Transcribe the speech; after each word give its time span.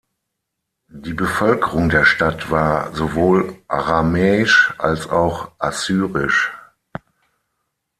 Die 0.87 1.13
Bevölkerung 1.13 1.89
der 1.89 2.05
Stadt 2.05 2.49
war 2.49 2.91
sowohl 2.95 3.55
aramäisch 3.67 4.73
als 4.79 5.07
auch 5.07 5.51
assyrisch. 5.59 6.51